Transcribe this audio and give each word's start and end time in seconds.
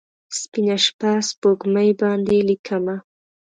سپینه 0.39 0.77
شپه، 0.85 1.11
سپوږمۍ 1.29 1.89
باندې 2.01 2.37
لیکمه 2.49 2.95